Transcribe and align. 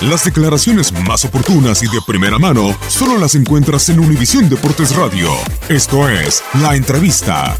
Las 0.00 0.24
declaraciones 0.24 0.92
más 1.06 1.24
oportunas 1.26 1.82
y 1.82 1.86
de 1.86 2.00
primera 2.06 2.38
mano 2.38 2.74
solo 2.88 3.18
las 3.18 3.34
encuentras 3.34 3.90
en 3.90 4.00
Univisión 4.00 4.48
Deportes 4.48 4.96
Radio. 4.96 5.30
Esto 5.68 6.08
es 6.08 6.42
La 6.54 6.74
Entrevista. 6.74 7.54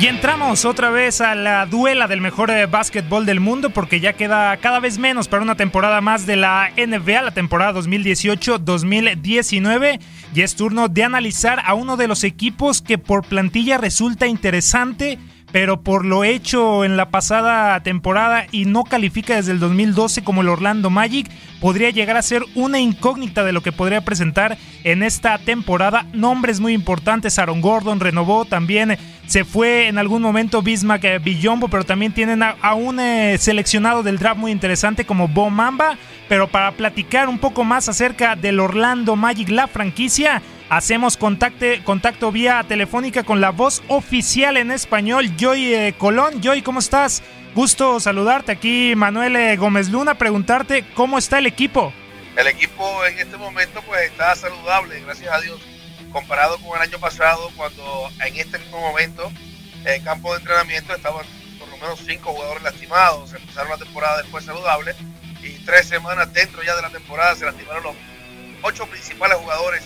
Y 0.00 0.06
entramos 0.08 0.64
otra 0.64 0.90
vez 0.90 1.20
a 1.20 1.36
la 1.36 1.66
duela 1.66 2.08
del 2.08 2.20
mejor 2.20 2.50
eh, 2.50 2.66
básquetbol 2.66 3.24
del 3.24 3.38
mundo 3.38 3.70
porque 3.70 4.00
ya 4.00 4.14
queda 4.14 4.56
cada 4.56 4.80
vez 4.80 4.98
menos 4.98 5.28
para 5.28 5.44
una 5.44 5.54
temporada 5.54 6.00
más 6.00 6.26
de 6.26 6.34
la 6.34 6.72
NBA, 6.76 7.22
la 7.22 7.30
temporada 7.30 7.80
2018-2019. 7.80 10.00
Y 10.34 10.40
es 10.40 10.56
turno 10.56 10.88
de 10.88 11.04
analizar 11.04 11.60
a 11.64 11.74
uno 11.74 11.96
de 11.96 12.08
los 12.08 12.24
equipos 12.24 12.80
que 12.80 12.96
por 12.96 13.24
plantilla 13.24 13.76
resulta 13.76 14.26
interesante, 14.26 15.18
pero 15.52 15.82
por 15.82 16.06
lo 16.06 16.24
hecho 16.24 16.84
en 16.84 16.96
la 16.96 17.10
pasada 17.10 17.78
temporada 17.82 18.46
y 18.50 18.64
no 18.64 18.84
califica 18.84 19.36
desde 19.36 19.52
el 19.52 19.60
2012 19.60 20.24
como 20.24 20.40
el 20.40 20.48
Orlando 20.48 20.88
Magic, 20.88 21.30
podría 21.60 21.90
llegar 21.90 22.16
a 22.16 22.22
ser 22.22 22.42
una 22.54 22.80
incógnita 22.80 23.44
de 23.44 23.52
lo 23.52 23.60
que 23.60 23.72
podría 23.72 24.00
presentar 24.00 24.56
en 24.84 25.02
esta 25.02 25.36
temporada. 25.36 26.06
Nombres 26.14 26.60
muy 26.60 26.72
importantes, 26.72 27.38
Aaron 27.38 27.60
Gordon 27.60 28.00
renovó, 28.00 28.46
también 28.46 28.96
se 29.26 29.44
fue 29.44 29.88
en 29.88 29.98
algún 29.98 30.22
momento 30.22 30.62
Bismack 30.62 31.04
eh, 31.04 31.18
Billombo, 31.18 31.68
pero 31.68 31.84
también 31.84 32.12
tienen 32.12 32.42
a, 32.42 32.56
a 32.62 32.74
un 32.74 32.98
eh, 32.98 33.36
seleccionado 33.38 34.02
del 34.02 34.18
draft 34.18 34.38
muy 34.40 34.50
interesante 34.50 35.04
como 35.04 35.28
Bo 35.28 35.50
Mamba. 35.50 35.98
Pero 36.32 36.48
para 36.48 36.72
platicar 36.72 37.28
un 37.28 37.38
poco 37.38 37.62
más 37.62 37.90
acerca 37.90 38.36
del 38.36 38.58
Orlando 38.58 39.16
Magic, 39.16 39.50
la 39.50 39.68
franquicia, 39.68 40.40
hacemos 40.70 41.18
contacte, 41.18 41.84
contacto 41.84 42.32
vía 42.32 42.64
telefónica 42.66 43.22
con 43.22 43.42
la 43.42 43.50
voz 43.50 43.82
oficial 43.88 44.56
en 44.56 44.70
español, 44.70 45.36
Joy 45.36 45.74
eh, 45.74 45.94
Colón. 45.98 46.40
Joy, 46.40 46.62
¿cómo 46.62 46.78
estás? 46.78 47.22
Gusto 47.54 48.00
saludarte 48.00 48.50
aquí, 48.50 48.94
Manuel 48.96 49.36
eh, 49.36 49.56
Gómez 49.58 49.90
Luna, 49.90 50.14
preguntarte 50.14 50.86
cómo 50.94 51.18
está 51.18 51.36
el 51.36 51.44
equipo. 51.44 51.92
El 52.34 52.46
equipo 52.46 53.04
en 53.04 53.18
este 53.18 53.36
momento 53.36 53.82
pues 53.86 54.00
está 54.10 54.34
saludable, 54.34 55.00
gracias 55.00 55.30
a 55.34 55.38
Dios, 55.38 55.60
comparado 56.12 56.56
con 56.60 56.78
el 56.78 56.88
año 56.88 56.98
pasado 56.98 57.50
cuando 57.56 58.08
en 58.24 58.36
este 58.36 58.58
mismo 58.58 58.80
momento 58.80 59.30
el 59.84 60.02
campo 60.02 60.32
de 60.32 60.38
entrenamiento 60.38 60.94
estaban 60.94 61.26
por 61.58 61.68
lo 61.68 61.76
menos 61.76 62.00
cinco 62.06 62.32
jugadores 62.32 62.62
lastimados, 62.62 63.34
empezaron 63.34 63.68
la 63.68 63.76
temporada 63.76 64.22
después 64.22 64.46
saludable 64.46 64.94
tres 65.64 65.86
semanas 65.86 66.32
dentro 66.32 66.62
ya 66.62 66.74
de 66.76 66.82
la 66.82 66.90
temporada 66.90 67.34
se 67.34 67.44
lastimaron 67.44 67.82
los 67.82 67.94
ocho 68.62 68.86
principales 68.86 69.36
jugadores 69.38 69.82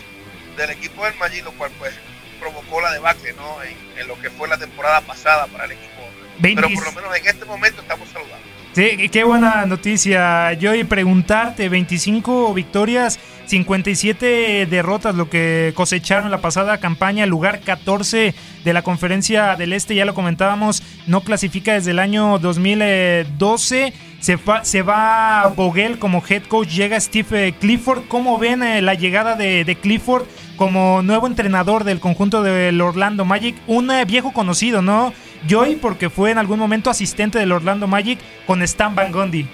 del 0.56 0.70
equipo 0.70 1.04
del 1.04 1.14
Magic, 1.16 1.44
lo 1.44 1.52
cual 1.52 1.70
pues 1.78 1.94
provocó 2.40 2.80
la 2.80 2.92
debacle 2.92 3.32
¿no? 3.34 3.56
en, 3.62 4.08
lo 4.08 4.20
que 4.20 4.30
fue 4.30 4.48
la 4.48 4.58
temporada 4.58 5.00
pasada 5.00 5.46
para 5.46 5.64
el 5.64 5.72
equipo. 5.72 6.02
Pero 6.40 6.68
por 6.74 6.84
lo 6.84 6.92
menos 6.92 7.16
en 7.16 7.26
este 7.26 7.44
momento 7.44 7.80
estamos 7.80 8.08
saludables. 8.10 8.56
Sí, 8.76 9.08
qué 9.08 9.24
buena 9.24 9.64
noticia, 9.64 10.52
Joy. 10.60 10.84
Preguntarte, 10.84 11.70
25 11.70 12.52
victorias, 12.52 13.18
57 13.46 14.66
derrotas, 14.66 15.14
lo 15.14 15.30
que 15.30 15.72
cosecharon 15.74 16.30
la 16.30 16.42
pasada 16.42 16.76
campaña, 16.76 17.24
lugar 17.24 17.60
14 17.60 18.34
de 18.64 18.72
la 18.74 18.82
conferencia 18.82 19.56
del 19.56 19.72
Este, 19.72 19.94
ya 19.94 20.04
lo 20.04 20.12
comentábamos, 20.12 20.82
no 21.06 21.22
clasifica 21.22 21.72
desde 21.72 21.92
el 21.92 21.98
año 21.98 22.38
2012. 22.38 23.94
Se, 24.26 24.36
se 24.64 24.82
va 24.82 25.46
Vogel 25.54 26.00
como 26.00 26.20
head 26.28 26.42
coach, 26.48 26.70
llega 26.70 26.98
Steve 26.98 27.54
Clifford. 27.60 28.08
¿Cómo 28.08 28.38
ven 28.38 28.60
eh, 28.64 28.82
la 28.82 28.94
llegada 28.94 29.36
de, 29.36 29.78
Clifford 29.80 30.26
como 30.56 31.00
nuevo 31.00 31.28
entrenador 31.28 31.84
del 31.84 32.00
conjunto 32.00 32.42
del 32.42 32.80
Orlando 32.80 33.24
Magic? 33.24 33.54
Un 33.68 33.88
eh, 33.92 34.04
viejo 34.04 34.32
conocido, 34.32 34.82
¿no? 34.82 35.14
Joy, 35.48 35.76
porque 35.76 36.10
fue 36.10 36.32
en 36.32 36.38
algún 36.38 36.58
momento 36.58 36.90
asistente 36.90 37.38
del 37.38 37.52
Orlando 37.52 37.86
Magic 37.86 38.18
con 38.48 38.62
Stan 38.62 38.96
Van 38.96 39.12
Gundy. 39.12 39.48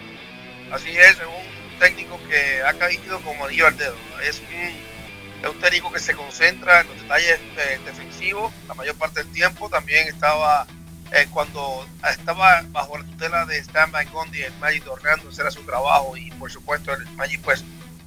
Así 0.72 0.88
es, 0.88 1.18
un 1.18 1.78
técnico 1.78 2.18
que 2.30 2.62
ha 2.62 2.72
caído 2.72 3.20
como 3.20 3.44
anillo 3.44 3.66
al 3.66 3.76
dedo. 3.76 3.96
Es 4.26 4.40
un, 4.40 5.44
es 5.44 5.54
un 5.54 5.60
técnico 5.60 5.92
que 5.92 6.00
se 6.00 6.14
concentra 6.14 6.80
en 6.80 6.86
los 6.86 6.96
detalles 6.96 7.40
eh, 7.58 7.78
defensivos 7.84 8.50
la 8.68 8.72
mayor 8.72 8.94
parte 8.94 9.22
del 9.22 9.30
tiempo. 9.32 9.68
También 9.68 10.08
estaba 10.08 10.66
eh, 11.12 11.28
cuando 11.30 11.86
estaba 12.10 12.62
bajo 12.70 12.96
la 12.96 13.04
tutela 13.04 13.44
de 13.44 13.58
Stan 13.58 13.90
Van 13.92 14.08
Gundy, 14.10 14.42
el 14.42 14.52
Magic 14.54 14.86
Orlando, 14.88 15.28
era 15.38 15.50
su 15.50 15.62
trabajo 15.62 16.16
y 16.16 16.30
por 16.32 16.50
supuesto 16.50 16.92
el 16.92 17.04
Magic 17.16 17.40
pues 17.42 17.64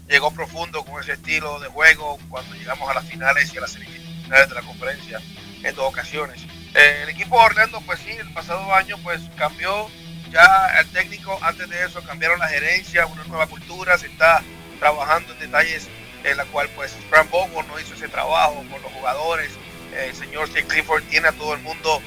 llegó 0.09 0.31
profundo 0.31 0.83
con 0.83 1.01
ese 1.01 1.13
estilo 1.13 1.59
de 1.59 1.67
juego 1.67 2.17
cuando 2.29 2.55
llegamos 2.55 2.89
a 2.89 2.95
las 2.95 3.05
finales 3.05 3.53
y 3.53 3.57
a 3.57 3.61
las 3.61 3.73
semifinales 3.73 4.49
de 4.49 4.55
la 4.55 4.61
conferencia 4.61 5.21
en 5.63 5.75
dos 5.75 5.85
ocasiones. 5.85 6.41
Eh, 6.73 7.01
el 7.03 7.09
equipo 7.09 7.37
de 7.37 7.45
Orlando 7.45 7.79
pues 7.81 7.99
sí, 7.99 8.11
el 8.11 8.33
pasado 8.33 8.73
año 8.73 8.97
pues 9.03 9.21
cambió 9.37 9.87
ya 10.31 10.79
el 10.79 10.87
técnico, 10.87 11.37
antes 11.41 11.69
de 11.69 11.83
eso 11.83 12.01
cambiaron 12.03 12.39
la 12.39 12.47
gerencia, 12.47 13.05
una 13.05 13.23
nueva 13.25 13.45
cultura, 13.45 13.97
se 13.99 14.07
está 14.07 14.43
trabajando 14.79 15.31
en 15.33 15.39
detalles 15.39 15.87
en 16.23 16.37
la 16.37 16.45
cual 16.45 16.69
pues 16.75 16.95
Frank 17.11 17.29
Vogel 17.29 17.67
no 17.67 17.79
hizo 17.79 17.93
ese 17.93 18.07
trabajo 18.07 18.55
con 18.69 18.81
los 18.81 18.91
jugadores, 18.91 19.51
el 19.95 20.15
señor 20.15 20.47
Steve 20.47 20.67
Clifford 20.67 21.03
tiene 21.03 21.27
a 21.27 21.31
todo 21.31 21.53
el 21.53 21.61
mundo 21.61 22.01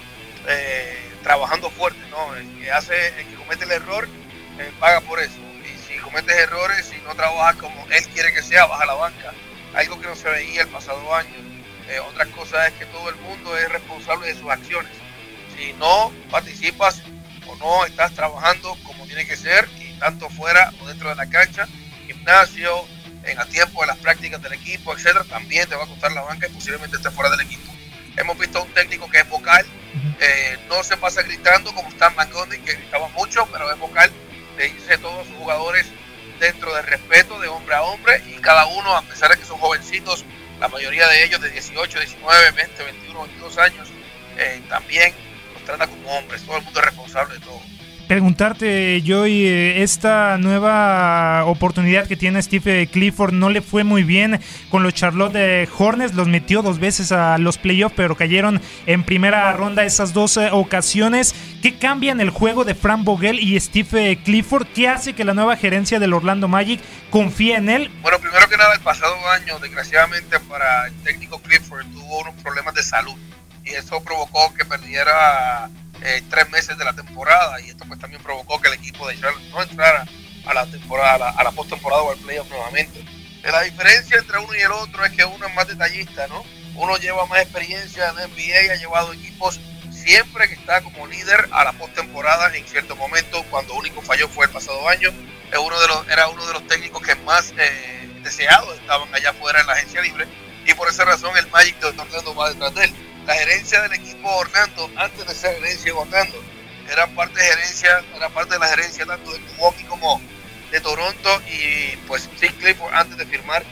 eh, 0.48 0.98
trabajando 1.22 1.70
fuerte, 1.70 2.00
¿no? 2.10 2.34
El 2.34 2.58
que 2.58 2.70
hace, 2.70 3.08
el 3.20 3.26
que 3.26 3.34
comete 3.34 3.64
el 3.64 3.72
error 3.72 4.08
eh, 4.58 4.72
paga 4.80 5.00
por 5.02 5.20
eso, 5.20 5.38
y 5.62 5.78
si 5.86 5.98
cometes 5.98 6.34
errores 6.36 6.92
y 6.96 7.00
no 7.06 7.14
trabajas 7.14 7.56
como 7.56 7.86
él 7.90 8.06
quiere 8.08 8.32
que 8.32 8.42
sea, 8.42 8.66
baja 8.66 8.86
la 8.86 8.94
banca, 8.94 9.32
algo 9.74 10.00
que 10.00 10.06
no 10.06 10.16
se 10.16 10.28
veía 10.30 10.62
el 10.62 10.68
pasado 10.68 11.14
año. 11.14 11.34
otra 12.08 12.26
cosa 12.26 12.66
es 12.66 12.74
que 12.74 12.86
todo 12.86 13.08
el 13.08 13.16
mundo 13.16 13.56
es 13.56 13.68
responsable 13.68 14.26
de 14.26 14.34
sus 14.34 14.50
acciones. 14.50 14.92
Si 15.56 15.72
no 15.74 16.12
participas 16.30 17.02
o 17.46 17.56
no 17.56 17.84
estás 17.84 18.12
trabajando 18.14 18.76
como 18.84 19.06
tiene 19.06 19.26
que 19.26 19.36
ser, 19.36 19.68
y 19.80 19.92
tanto 19.98 20.28
fuera 20.30 20.72
o 20.80 20.86
dentro 20.86 21.08
de 21.08 21.14
la 21.14 21.28
cancha, 21.28 21.66
gimnasio, 22.06 22.86
en 23.24 23.38
a 23.38 23.44
tiempo 23.46 23.80
de 23.80 23.88
las 23.88 23.98
prácticas 23.98 24.40
del 24.42 24.54
equipo, 24.54 24.94
etcétera, 24.94 25.24
también 25.24 25.68
te 25.68 25.76
va 25.76 25.84
a 25.84 25.86
costar 25.86 26.12
la 26.12 26.22
banca 26.22 26.46
y 26.46 26.52
posiblemente 26.52 26.96
esté 26.96 27.10
fuera 27.10 27.30
del 27.30 27.40
equipo. 27.40 27.72
Hemos 28.16 28.38
visto 28.38 28.58
a 28.58 28.62
un 28.62 28.72
técnico 28.72 29.08
que 29.10 29.20
es 29.20 29.28
vocal, 29.28 29.66
eh, 30.20 30.58
no 30.68 30.82
se 30.82 30.96
pasa 30.96 31.22
gritando 31.22 31.72
como 31.72 31.88
Stan 31.88 32.14
McGonagall, 32.14 32.64
que 32.64 32.74
gritaba 32.74 33.08
mucho, 33.08 33.46
pero 33.52 33.70
es 33.70 33.78
vocal, 33.78 34.10
le 34.56 34.68
dice 34.68 34.94
a 34.94 34.98
todos 34.98 35.26
sus 35.26 35.36
jugadores 35.36 35.86
dentro 36.40 36.74
del 36.74 36.84
respeto 36.84 37.40
de 37.40 37.48
hombre 37.48 37.74
a 37.74 37.82
hombre 37.82 38.22
y 38.26 38.40
cada 38.40 38.66
uno, 38.66 38.96
a 38.96 39.02
pesar 39.02 39.30
de 39.30 39.38
que 39.38 39.44
son 39.44 39.58
jovencitos, 39.58 40.24
la 40.60 40.68
mayoría 40.68 41.06
de 41.08 41.24
ellos 41.24 41.40
de 41.40 41.50
18, 41.50 42.00
19, 42.00 42.50
20, 42.52 42.84
21, 42.84 43.22
22 43.22 43.58
años, 43.58 43.88
eh, 44.36 44.62
también 44.68 45.14
los 45.54 45.64
trata 45.64 45.86
como 45.86 46.10
hombres, 46.16 46.42
todo 46.42 46.58
el 46.58 46.64
mundo 46.64 46.80
es 46.80 46.86
responsable 46.86 47.34
de 47.34 47.40
todo 47.40 47.60
preguntarte, 48.08 49.02
Joy, 49.04 49.46
eh, 49.46 49.82
esta 49.82 50.38
nueva 50.38 51.44
oportunidad 51.44 52.08
que 52.08 52.16
tiene 52.16 52.42
Steve 52.42 52.88
Clifford 52.88 53.34
no 53.34 53.50
le 53.50 53.60
fue 53.60 53.84
muy 53.84 54.02
bien 54.02 54.40
con 54.70 54.82
los 54.82 54.94
Charlotte 54.94 55.68
Hornets, 55.78 56.14
los 56.14 56.26
metió 56.26 56.62
dos 56.62 56.78
veces 56.78 57.12
a 57.12 57.36
los 57.36 57.58
playoffs, 57.58 57.94
pero 57.94 58.16
cayeron 58.16 58.60
en 58.86 59.04
primera 59.04 59.52
ronda 59.52 59.84
esas 59.84 60.14
dos 60.14 60.38
eh, 60.38 60.48
ocasiones. 60.50 61.34
¿Qué 61.62 61.78
cambia 61.78 62.10
en 62.10 62.20
el 62.20 62.30
juego 62.30 62.64
de 62.64 62.74
Frank 62.74 63.04
Vogel 63.04 63.38
y 63.40 63.60
Steve 63.60 64.18
Clifford? 64.24 64.66
¿Qué 64.74 64.88
hace 64.88 65.12
que 65.12 65.24
la 65.24 65.34
nueva 65.34 65.56
gerencia 65.56 66.00
del 66.00 66.14
Orlando 66.14 66.48
Magic 66.48 66.80
confíe 67.10 67.56
en 67.56 67.68
él? 67.68 67.90
Bueno, 68.00 68.18
primero 68.18 68.48
que 68.48 68.56
nada, 68.56 68.72
el 68.72 68.80
pasado 68.80 69.14
año, 69.30 69.58
desgraciadamente 69.58 70.40
para 70.40 70.86
el 70.86 70.94
técnico 71.02 71.40
Clifford, 71.42 71.86
tuvo 71.92 72.22
unos 72.22 72.34
problemas 72.42 72.74
de 72.74 72.82
salud 72.82 73.14
y 73.64 73.70
eso 73.70 74.02
provocó 74.02 74.54
que 74.54 74.64
perdiera 74.64 75.68
eh, 76.02 76.22
tres 76.30 76.48
meses 76.50 76.76
de 76.78 76.84
la 76.84 76.92
temporada 76.92 77.60
y 77.60 77.70
esto 77.70 77.84
pues 77.86 77.98
también 78.00 78.22
provocó 78.22 78.60
que 78.60 78.68
el 78.68 78.74
equipo 78.74 79.08
de 79.08 79.18
Charlotte 79.18 79.42
no 79.50 79.62
entrara 79.62 80.06
a 80.46 80.54
la 80.54 80.66
temporada, 80.66 81.30
a 81.30 81.44
la, 81.44 81.52
postemporada 81.52 82.02
o 82.02 82.12
al 82.12 82.18
playoff 82.18 82.48
nuevamente. 82.48 83.00
Eh, 83.00 83.50
la 83.50 83.62
diferencia 83.62 84.18
entre 84.18 84.38
uno 84.38 84.54
y 84.54 84.60
el 84.60 84.72
otro 84.72 85.04
es 85.04 85.12
que 85.12 85.24
uno 85.24 85.46
es 85.46 85.54
más 85.54 85.66
detallista, 85.66 86.26
¿no? 86.28 86.44
Uno 86.74 86.96
lleva 86.96 87.26
más 87.26 87.40
experiencia 87.40 88.08
en 88.08 88.16
la 88.16 88.26
NBA 88.26 88.62
y 88.66 88.68
ha 88.70 88.76
llevado 88.76 89.12
equipos 89.12 89.60
siempre 89.90 90.48
que 90.48 90.54
está 90.54 90.80
como 90.80 91.06
líder 91.06 91.48
a 91.50 91.64
la 91.64 91.72
postemporada 91.72 92.54
en 92.56 92.66
cierto 92.66 92.94
momento, 92.96 93.42
cuando 93.50 93.74
único 93.74 94.00
falló 94.00 94.28
fue 94.28 94.46
el 94.46 94.52
pasado 94.52 94.88
año. 94.88 95.10
Es 95.52 95.58
uno 95.58 95.80
de 95.80 95.88
los, 95.88 96.08
era 96.08 96.28
uno 96.28 96.46
de 96.46 96.52
los 96.52 96.66
técnicos 96.68 97.02
que 97.02 97.14
más 97.16 97.52
eh, 97.58 98.20
deseados 98.22 98.78
estaban 98.78 99.12
allá 99.14 99.30
afuera 99.30 99.60
en 99.60 99.66
la 99.66 99.72
agencia 99.72 100.00
libre 100.00 100.26
y 100.64 100.74
por 100.74 100.88
esa 100.88 101.04
razón 101.04 101.36
el 101.36 101.46
Magic 101.48 101.78
de 101.80 101.86
Orlando 101.86 102.34
va 102.34 102.50
detrás 102.50 102.74
de 102.74 102.84
él 102.84 103.07
la 103.28 103.34
gerencia 103.34 103.82
del 103.82 103.92
equipo 103.92 104.26
Orlando, 104.26 104.90
antes 104.96 105.26
de 105.26 105.34
ser 105.34 105.54
gerencia 105.56 105.92
de 105.92 105.98
Orlando, 105.98 106.42
era 106.90 107.06
parte 107.08 107.38
de 107.38 107.44
gerencia, 107.44 108.02
era 108.16 108.30
parte 108.30 108.54
de 108.54 108.58
la 108.58 108.68
gerencia 108.68 109.04
tanto 109.04 109.30
de 109.30 109.38
Milwaukee 109.40 109.84
como 109.84 110.18
de 110.70 110.80
Toronto 110.80 111.42
y 111.46 111.94
pues 112.06 112.22
Steve 112.36 112.54
Clifford 112.54 112.94
antes 112.94 113.18
de 113.18 113.26
firmar 113.26 113.62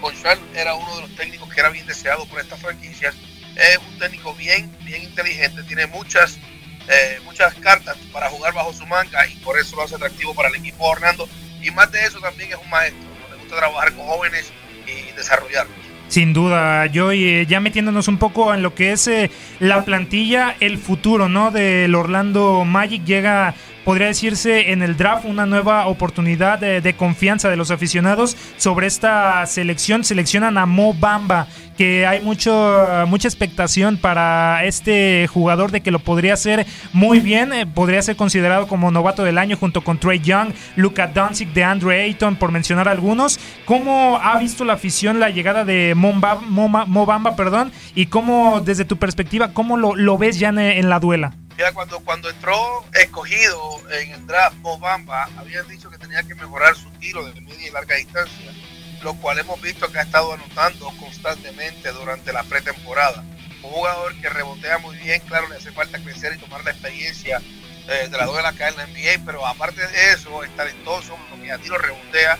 con 0.00 0.20
Charlotte 0.20 0.56
era 0.56 0.74
uno 0.74 0.96
de 0.96 1.02
los 1.02 1.14
técnicos 1.14 1.48
que 1.54 1.60
era 1.60 1.68
bien 1.68 1.86
deseado 1.86 2.26
por 2.26 2.40
esta 2.40 2.56
franquicia. 2.56 3.14
Es 3.54 3.78
un 3.78 3.98
técnico 4.00 4.34
bien, 4.34 4.76
bien 4.80 5.04
inteligente, 5.04 5.62
tiene 5.62 5.86
muchas, 5.86 6.36
eh, 6.88 7.20
muchas 7.22 7.54
cartas 7.54 7.96
para 8.12 8.28
jugar 8.30 8.52
bajo 8.52 8.72
su 8.72 8.84
manga 8.84 9.24
y 9.28 9.36
por 9.36 9.56
eso 9.60 9.76
lo 9.76 9.82
hace 9.82 9.94
atractivo 9.94 10.34
para 10.34 10.48
el 10.48 10.56
equipo 10.56 10.88
Orlando. 10.88 11.28
Y 11.62 11.70
más 11.70 11.88
de 11.92 12.04
eso 12.04 12.18
también 12.18 12.50
es 12.50 12.58
un 12.58 12.68
maestro, 12.68 13.04
le 13.30 13.36
gusta 13.36 13.58
trabajar 13.58 13.92
con 13.92 14.06
jóvenes 14.06 14.52
y 14.88 15.12
desarrollarlos. 15.12 15.83
Sin 16.08 16.32
duda, 16.32 16.86
yo 16.86 17.10
eh, 17.12 17.46
ya 17.46 17.60
metiéndonos 17.60 18.08
un 18.08 18.18
poco 18.18 18.54
en 18.54 18.62
lo 18.62 18.74
que 18.74 18.92
es 18.92 19.08
eh, 19.08 19.30
la 19.58 19.84
plantilla, 19.84 20.54
el 20.60 20.78
futuro, 20.78 21.28
¿no? 21.28 21.50
Del 21.50 21.94
Orlando 21.94 22.64
Magic 22.64 23.04
llega 23.04 23.54
podría 23.84 24.08
decirse 24.08 24.72
en 24.72 24.82
el 24.82 24.96
draft 24.96 25.24
una 25.24 25.46
nueva 25.46 25.86
oportunidad 25.86 26.58
de, 26.58 26.94
confianza 26.94 27.48
de 27.48 27.56
los 27.56 27.70
aficionados 27.70 28.36
sobre 28.56 28.86
esta 28.86 29.44
selección. 29.46 30.04
Seleccionan 30.04 30.58
a 30.58 30.66
Mo 30.66 30.94
Bamba, 30.94 31.46
que 31.76 32.06
hay 32.06 32.20
mucho, 32.22 32.86
mucha 33.06 33.28
expectación 33.28 33.96
para 33.96 34.64
este 34.64 35.26
jugador 35.26 35.70
de 35.70 35.82
que 35.82 35.90
lo 35.90 35.98
podría 35.98 36.34
hacer 36.34 36.66
muy 36.92 37.20
bien. 37.20 37.52
Eh, 37.52 37.66
podría 37.66 38.00
ser 38.02 38.16
considerado 38.16 38.66
como 38.66 38.90
novato 38.90 39.22
del 39.22 39.38
año 39.38 39.56
junto 39.56 39.82
con 39.82 39.98
Trey 39.98 40.20
Young, 40.20 40.52
Luka 40.76 41.06
Doncic, 41.08 41.52
de 41.52 41.64
Andre 41.64 42.02
Ayton, 42.02 42.36
por 42.36 42.52
mencionar 42.52 42.88
algunos. 42.88 43.38
¿Cómo 43.64 44.18
ha 44.22 44.38
visto 44.38 44.64
la 44.64 44.74
afición 44.74 45.20
la 45.20 45.30
llegada 45.30 45.64
de 45.64 45.94
Mo 45.94 46.14
Bamba, 47.06 47.36
perdón, 47.36 47.70
y 47.94 48.06
cómo 48.06 48.60
desde 48.60 48.84
tu 48.84 48.96
perspectiva, 48.96 49.52
cómo 49.52 49.76
lo, 49.76 49.94
lo 49.94 50.16
ves 50.16 50.38
ya 50.38 50.48
en 50.48 50.88
la 50.88 51.00
duela? 51.00 51.34
Ya 51.56 51.72
cuando, 51.72 52.00
cuando 52.00 52.30
entró 52.30 52.84
escogido 52.94 53.80
en 53.90 54.10
el 54.10 54.26
draft 54.26 54.56
Bobamba, 54.60 55.28
habían 55.36 55.66
dicho 55.68 55.88
que 55.88 55.98
tenía 55.98 56.22
que 56.24 56.34
mejorar 56.34 56.74
su 56.74 56.90
tiro 56.98 57.24
de 57.24 57.40
media 57.40 57.68
y 57.68 57.70
larga 57.70 57.94
distancia, 57.94 58.52
lo 59.02 59.14
cual 59.14 59.38
hemos 59.38 59.60
visto 59.60 59.90
que 59.90 59.98
ha 59.98 60.02
estado 60.02 60.32
anotando 60.32 60.90
constantemente 60.98 61.92
durante 61.92 62.32
la 62.32 62.42
pretemporada. 62.42 63.22
Un 63.62 63.70
jugador 63.70 64.20
que 64.20 64.28
rebotea 64.28 64.78
muy 64.78 64.96
bien, 64.96 65.20
claro, 65.22 65.48
le 65.48 65.56
hace 65.56 65.70
falta 65.70 66.02
crecer 66.02 66.34
y 66.34 66.38
tomar 66.38 66.64
la 66.64 66.72
experiencia 66.72 67.40
eh, 67.88 68.08
de 68.10 68.16
la 68.16 68.26
duela 68.26 68.48
acá 68.48 68.68
en 68.68 68.76
la 68.76 68.86
NBA, 68.86 69.24
pero 69.24 69.46
aparte 69.46 69.86
de 69.86 70.12
eso, 70.12 70.42
es 70.42 70.54
talentoso, 70.56 71.16
que 71.40 71.52
a 71.52 71.58
tiro 71.58 71.78
rebotea, 71.78 72.36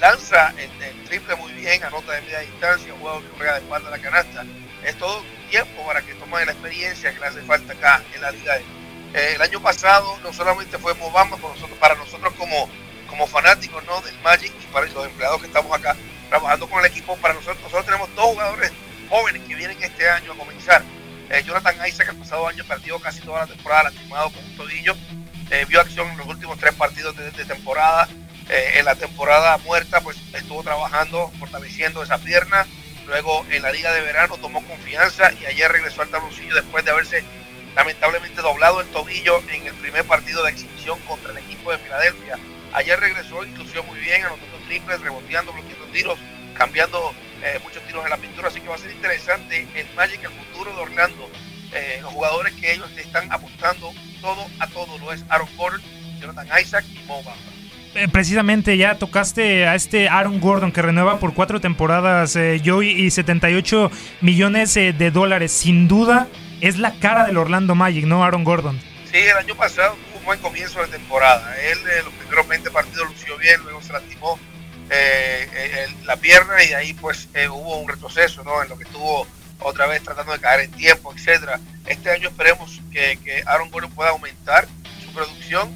lanza 0.00 0.54
el, 0.58 0.70
triple 1.04 1.34
muy 1.36 1.52
bien, 1.52 1.82
anota 1.82 2.12
de 2.12 2.22
media 2.22 2.40
distancia, 2.40 2.94
juega 3.00 3.20
que 3.20 3.36
juega 3.36 3.52
de 3.54 3.60
espalda 3.60 3.88
a 3.88 3.90
la 3.90 3.98
canasta. 3.98 4.44
Es 4.84 4.96
todo 4.98 5.22
tiempo 5.48 5.86
para 5.86 6.02
que 6.02 6.14
tome 6.14 6.44
la 6.44 6.52
experiencia 6.52 7.12
que 7.12 7.20
le 7.20 7.26
hace 7.26 7.42
falta 7.42 7.72
acá 7.72 8.02
en 8.14 8.22
la 8.22 8.30
liga. 8.30 8.56
Eh, 9.14 9.32
el 9.34 9.42
año 9.42 9.60
pasado 9.60 10.18
no 10.22 10.32
solamente 10.32 10.78
fue 10.78 10.94
Mobamba 10.94 11.36
para 11.78 11.94
nosotros, 11.94 12.32
como, 12.34 12.68
como 13.06 13.26
fanáticos 13.26 13.84
¿no? 13.84 14.00
del 14.00 14.18
Magic 14.20 14.52
y 14.60 14.72
para 14.72 14.86
los 14.86 15.06
empleados 15.06 15.40
que 15.40 15.46
estamos 15.46 15.76
acá 15.78 15.96
trabajando 16.28 16.68
con 16.68 16.80
el 16.80 16.86
equipo, 16.86 17.16
para 17.18 17.34
nosotros, 17.34 17.60
nosotros 17.60 17.84
tenemos 17.84 18.12
dos 18.14 18.26
jugadores 18.26 18.72
jóvenes 19.08 19.42
que 19.46 19.54
vienen 19.54 19.76
este 19.82 20.08
año 20.08 20.32
a 20.32 20.36
comenzar. 20.36 20.82
Eh, 21.28 21.42
Jonathan 21.44 21.76
Isaac 21.86 22.08
el 22.10 22.16
pasado 22.16 22.48
año 22.48 22.64
perdió 22.64 22.98
casi 22.98 23.20
toda 23.20 23.40
la 23.40 23.46
temporada 23.46 23.84
lastimado 23.84 24.30
con 24.30 24.44
un 24.44 24.56
todillo, 24.56 24.96
eh, 25.50 25.64
vio 25.68 25.80
acción 25.80 26.08
en 26.08 26.16
los 26.16 26.26
últimos 26.26 26.58
tres 26.58 26.74
partidos 26.74 27.14
de, 27.16 27.30
de 27.30 27.44
temporada. 27.44 28.08
en 28.48 28.84
la 28.84 28.96
temporada 28.96 29.56
muerta, 29.58 30.00
pues 30.00 30.16
estuvo 30.34 30.62
trabajando, 30.62 31.30
fortaleciendo 31.38 32.02
esa 32.02 32.18
pierna 32.18 32.66
Luego 33.06 33.44
en 33.50 33.62
la 33.62 33.72
liga 33.72 33.92
de 33.92 34.00
verano 34.00 34.36
tomó 34.38 34.64
confianza 34.66 35.32
y 35.32 35.46
ayer 35.46 35.70
regresó 35.70 36.02
al 36.02 36.08
tabloncillo 36.08 36.54
después 36.54 36.84
de 36.84 36.90
haberse 36.92 37.24
lamentablemente 37.74 38.40
doblado 38.42 38.80
el 38.80 38.86
tobillo 38.88 39.42
en 39.48 39.66
el 39.66 39.74
primer 39.74 40.04
partido 40.04 40.42
de 40.44 40.50
exhibición 40.50 40.98
contra 41.00 41.32
el 41.32 41.38
equipo 41.38 41.72
de 41.72 41.78
Filadelfia. 41.78 42.38
Ayer 42.72 42.98
regresó 42.98 43.44
y 43.44 43.48
muy 43.86 44.00
bien, 44.00 44.24
anotando 44.24 44.58
triples, 44.66 45.00
reboteando, 45.00 45.52
bloqueando 45.52 45.86
tiros, 45.86 46.18
cambiando 46.54 47.14
eh, 47.42 47.58
muchos 47.62 47.82
tiros 47.86 48.04
en 48.04 48.10
la 48.10 48.16
pintura. 48.16 48.48
Así 48.48 48.60
que 48.60 48.68
va 48.68 48.76
a 48.76 48.78
ser 48.78 48.90
interesante 48.90 49.66
el 49.74 49.94
Magic, 49.94 50.22
el 50.22 50.30
futuro 50.30 50.74
de 50.74 50.82
Orlando. 50.82 51.30
Eh, 51.74 51.98
los 52.02 52.12
jugadores 52.12 52.54
que 52.54 52.72
ellos 52.72 52.90
están 52.96 53.30
apostando 53.32 53.92
todo 54.20 54.46
a 54.58 54.66
todo 54.68 54.98
lo 54.98 55.12
es 55.12 55.24
Aaron 55.28 55.48
Gordon, 55.56 55.82
Jonathan 56.20 56.48
Isaac 56.60 56.84
y 56.94 56.98
Mo 57.06 57.22
Bamba. 57.22 57.51
Eh, 57.94 58.08
precisamente 58.08 58.78
ya 58.78 58.96
tocaste 58.96 59.68
a 59.68 59.74
este 59.74 60.08
Aaron 60.08 60.40
Gordon 60.40 60.72
que 60.72 60.80
renueva 60.80 61.18
por 61.18 61.34
cuatro 61.34 61.60
temporadas, 61.60 62.36
eh, 62.36 62.62
Joey, 62.64 62.90
y 62.90 63.10
78 63.10 63.90
millones 64.22 64.74
eh, 64.78 64.94
de 64.94 65.10
dólares. 65.10 65.52
Sin 65.52 65.88
duda 65.88 66.26
es 66.62 66.78
la 66.78 66.94
cara 66.94 67.26
del 67.26 67.36
Orlando 67.36 67.74
Magic, 67.74 68.06
¿no, 68.06 68.24
Aaron 68.24 68.44
Gordon? 68.44 68.80
Sí, 69.10 69.18
el 69.18 69.36
año 69.36 69.54
pasado 69.56 69.94
tuvo 70.06 70.20
un 70.20 70.24
buen 70.24 70.40
comienzo 70.40 70.80
de 70.80 70.86
temporada. 70.88 71.54
Él 71.60 71.78
en 71.98 72.04
los 72.06 72.14
primeros 72.14 72.48
20 72.48 72.70
partidos 72.70 73.08
lució 73.10 73.36
bien, 73.36 73.60
luego 73.62 73.82
se 73.82 73.92
lastimó 73.92 74.38
la 76.04 76.16
pierna 76.16 76.62
y 76.64 76.74
ahí 76.74 76.92
pues 76.92 77.26
hubo 77.50 77.78
un 77.78 77.88
retroceso, 77.88 78.44
¿no? 78.44 78.62
En 78.62 78.68
lo 78.68 78.76
que 78.76 78.84
estuvo 78.84 79.26
otra 79.60 79.86
vez 79.86 80.02
tratando 80.02 80.32
de 80.32 80.38
caer 80.38 80.60
en 80.60 80.70
tiempo, 80.72 81.14
etcétera. 81.14 81.60
Este 81.86 82.10
año 82.10 82.28
esperemos 82.28 82.80
que, 82.92 83.18
que 83.24 83.42
Aaron 83.46 83.70
Gordon 83.70 83.90
pueda 83.92 84.10
aumentar 84.10 84.68
su 85.02 85.10
producción 85.12 85.70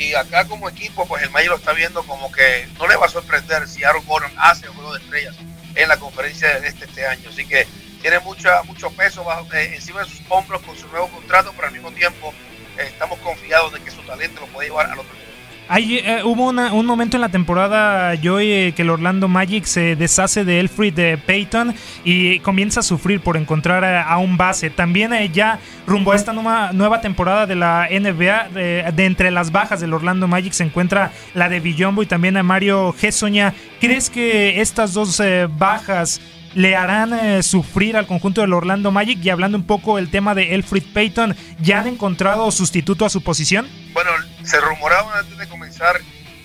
y 0.00 0.14
acá 0.14 0.46
como 0.46 0.66
equipo, 0.66 1.06
pues 1.06 1.22
el 1.22 1.28
Magic 1.28 1.50
lo 1.50 1.56
está 1.56 1.74
viendo 1.74 2.02
como 2.04 2.32
que 2.32 2.66
no 2.78 2.88
le 2.88 2.96
va 2.96 3.04
a 3.04 3.10
sorprender 3.10 3.68
si 3.68 3.84
Aaron 3.84 4.04
Gordon 4.06 4.32
hace 4.38 4.66
un 4.70 4.74
juego 4.74 4.94
de 4.94 5.00
estrellas 5.00 5.36
en 5.74 5.88
la 5.88 5.98
conferencia 5.98 6.58
de 6.58 6.68
este, 6.68 6.86
este 6.86 7.06
año. 7.06 7.28
Así 7.28 7.46
que 7.46 7.66
tiene 8.00 8.18
mucha, 8.20 8.62
mucho 8.62 8.90
peso 8.92 9.26
eh, 9.52 9.72
encima 9.74 10.02
de 10.02 10.08
sus 10.08 10.22
hombros 10.30 10.62
con 10.62 10.74
su 10.74 10.88
nuevo 10.88 11.08
contrato, 11.08 11.52
pero 11.54 11.68
al 11.68 11.74
mismo 11.74 11.92
tiempo 11.92 12.32
eh, 12.78 12.84
estamos 12.86 13.18
confiados 13.18 13.74
de 13.74 13.80
que 13.80 13.90
su 13.90 14.00
talento 14.02 14.40
lo 14.40 14.46
puede 14.46 14.70
llevar 14.70 14.86
al 14.86 15.00
otro 15.00 15.12
nivel. 15.12 15.29
Eh, 15.72 16.22
hubo 16.24 16.48
un 16.48 16.86
momento 16.86 17.16
en 17.16 17.20
la 17.20 17.28
temporada, 17.28 18.16
Joy, 18.16 18.50
eh, 18.50 18.72
que 18.74 18.82
el 18.82 18.90
Orlando 18.90 19.28
Magic 19.28 19.64
se 19.64 19.94
deshace 19.94 20.44
de 20.44 20.58
Elfrid 20.58 20.92
de 20.92 21.16
Payton 21.16 21.74
y 22.02 22.40
comienza 22.40 22.80
a 22.80 22.82
sufrir 22.82 23.20
por 23.20 23.36
encontrar 23.36 23.84
a, 23.84 24.18
un 24.18 24.36
base. 24.36 24.70
También 24.70 25.12
eh, 25.12 25.30
ya 25.32 25.60
rumbo 25.86 26.10
a 26.10 26.16
esta 26.16 26.32
nueva, 26.32 27.00
temporada 27.00 27.46
de 27.46 27.54
la 27.54 27.88
NBA, 27.88 28.48
de, 28.48 29.04
entre 29.04 29.30
las 29.30 29.52
bajas 29.52 29.80
del 29.80 29.94
Orlando 29.94 30.26
Magic 30.26 30.52
se 30.54 30.64
encuentra 30.64 31.12
la 31.34 31.48
de 31.48 31.60
Villombo 31.60 32.02
y 32.02 32.06
también 32.06 32.36
a 32.36 32.42
Mario 32.42 32.92
Gessoña. 32.92 33.54
¿Crees 33.80 34.10
que 34.10 34.60
estas 34.60 34.92
dos 34.92 35.22
bajas 35.56 36.20
le 36.54 36.76
harán 36.76 37.12
eh, 37.12 37.42
sufrir 37.42 37.96
al 37.96 38.06
conjunto 38.06 38.40
del 38.40 38.52
Orlando 38.52 38.90
Magic. 38.90 39.18
Y 39.22 39.30
hablando 39.30 39.58
un 39.58 39.64
poco 39.64 39.96
del 39.96 40.10
tema 40.10 40.34
de 40.34 40.54
Elfrid 40.54 40.84
Payton, 40.92 41.36
¿ya 41.60 41.80
han 41.80 41.86
encontrado 41.86 42.50
sustituto 42.50 43.04
a 43.04 43.10
su 43.10 43.22
posición? 43.22 43.68
Bueno, 43.92 44.10
se 44.42 44.60
rumoraba 44.60 45.18
antes 45.18 45.38
de 45.38 45.48
comenzar 45.80 46.00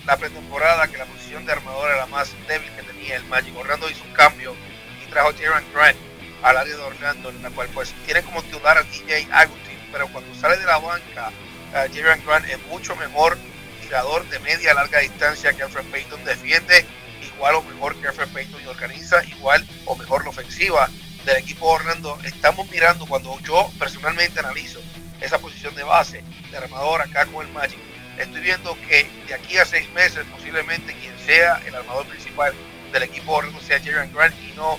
la 0.06 0.16
pretemporada 0.16 0.88
que 0.88 0.96
la 0.96 1.04
posición 1.04 1.44
de 1.44 1.52
armador 1.52 1.90
era 1.90 1.98
la 1.98 2.06
más 2.06 2.32
débil 2.48 2.70
que 2.72 2.82
tenía 2.82 3.16
el 3.16 3.24
Magic. 3.24 3.54
Orlando 3.56 3.90
hizo 3.90 4.02
un 4.04 4.12
cambio 4.12 4.56
y 5.04 5.10
trajo 5.10 5.28
a 5.28 5.32
Grant 5.32 5.96
al 6.42 6.56
área 6.56 6.74
de 6.76 6.82
Orlando, 6.82 7.28
en 7.30 7.42
la 7.42 7.50
cual 7.50 7.68
pues 7.74 7.92
tiene 8.04 8.22
como 8.22 8.42
titular 8.42 8.78
a 8.78 8.82
DJ 8.82 9.28
Agustín, 9.30 9.78
pero 9.92 10.08
cuando 10.08 10.34
sale 10.34 10.56
de 10.56 10.64
la 10.64 10.78
banca, 10.78 11.30
uh, 11.30 11.94
Jaron 11.94 12.24
Grant 12.24 12.48
es 12.48 12.58
mucho 12.68 12.94
mejor 12.96 13.36
tirador 13.82 14.26
de 14.28 14.38
media 14.40 14.74
larga 14.74 15.00
distancia 15.00 15.52
que 15.52 15.62
Alfred 15.62 15.84
Payton, 15.90 16.24
defiende 16.24 16.86
igual 17.34 17.56
o 17.56 17.62
mejor 17.62 17.96
que 17.96 18.08
Alfred 18.08 18.28
Payton 18.28 18.62
y 18.62 18.66
organiza 18.66 19.22
igual 19.24 19.66
o 19.84 19.96
mejor 19.96 20.24
la 20.24 20.30
ofensiva 20.30 20.88
del 21.24 21.36
equipo 21.36 21.66
Orlando. 21.66 22.18
Estamos 22.24 22.70
mirando 22.70 23.06
cuando 23.06 23.38
yo 23.40 23.70
personalmente 23.78 24.40
analizo 24.40 24.80
esa 25.20 25.38
posición 25.38 25.74
de 25.74 25.82
base 25.82 26.22
de 26.50 26.56
armador 26.56 27.02
acá 27.02 27.26
con 27.26 27.46
el 27.46 27.52
Magic, 27.52 27.78
estoy 28.18 28.40
viendo 28.40 28.76
que 28.88 29.08
de 29.26 29.34
aquí 29.34 29.58
a 29.58 29.64
seis 29.64 29.90
meses 29.92 30.24
posiblemente 30.30 30.94
quien 30.94 31.18
sea 31.18 31.60
el 31.66 31.74
armador 31.74 32.06
principal 32.06 32.54
del 32.92 33.02
equipo 33.02 33.32
Orlando 33.32 33.60
sea 33.60 33.80
Jaron 33.80 34.12
Grant 34.12 34.34
y 34.42 34.52
no 34.56 34.78